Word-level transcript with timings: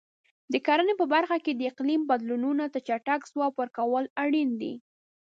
د 0.53 0.55
کرنې 0.67 0.93
په 0.99 1.05
برخه 1.13 1.37
کې 1.43 1.51
د 1.53 1.61
اقلیم 1.71 2.01
بدلونونو 2.11 2.63
ته 2.73 2.79
چټک 2.87 3.21
ځواب 3.31 3.53
ورکول 3.61 4.05
اړین 4.23 4.49
دي. 4.61 4.73